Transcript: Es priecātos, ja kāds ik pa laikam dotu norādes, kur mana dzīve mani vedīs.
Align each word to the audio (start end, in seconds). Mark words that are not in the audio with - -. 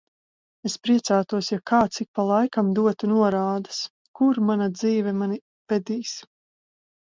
Es 0.69 0.75
priecātos, 0.85 1.49
ja 1.53 1.59
kāds 1.71 2.01
ik 2.05 2.09
pa 2.19 2.25
laikam 2.31 2.73
dotu 2.81 3.11
norādes, 3.13 3.85
kur 4.21 4.43
mana 4.51 4.73
dzīve 4.81 5.17
mani 5.23 5.41
vedīs. 5.75 6.19